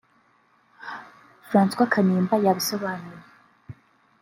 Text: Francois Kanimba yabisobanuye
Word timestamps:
Francois 1.49 1.91
Kanimba 1.93 2.35
yabisobanuye 2.45 3.21